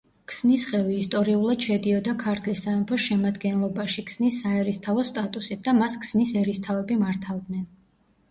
[0.29, 7.63] ქსნისხევი ისტორიულად შედიოდა ქართლის სამეფოს შემადგენლობაში ქსნის საერისთავოს სტატუსით და მას ქსნის ერისთავები მართავდნენ.